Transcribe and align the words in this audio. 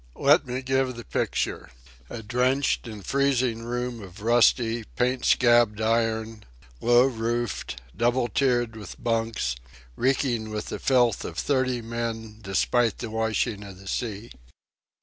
Let 0.17 0.47
me 0.47 0.63
give 0.63 0.95
the 0.95 1.03
picture: 1.05 1.69
A 2.09 2.23
drenched 2.23 2.87
and 2.87 3.05
freezing 3.05 3.61
room 3.61 4.01
of 4.01 4.23
rusty, 4.23 4.83
paint 4.83 5.25
scabbed 5.25 5.79
iron, 5.79 6.43
low 6.79 7.05
roofed, 7.05 7.79
double 7.95 8.27
tiered 8.27 8.75
with 8.75 8.95
bunks, 9.03 9.55
reeking 9.95 10.49
with 10.49 10.69
the 10.69 10.79
filth 10.79 11.23
of 11.23 11.37
thirty 11.37 11.83
men, 11.83 12.39
despite 12.41 12.97
the 12.97 13.11
washing 13.11 13.63
of 13.63 13.77
the 13.77 13.87
sea. 13.87 14.31